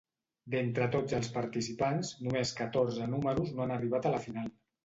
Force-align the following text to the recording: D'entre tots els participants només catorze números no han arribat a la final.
D'entre 0.53 0.87
tots 0.95 1.15
els 1.17 1.29
participants 1.35 2.11
només 2.29 2.55
catorze 2.63 3.11
números 3.15 3.55
no 3.59 3.67
han 3.67 3.79
arribat 3.79 4.09
a 4.13 4.17
la 4.19 4.27
final. 4.29 4.53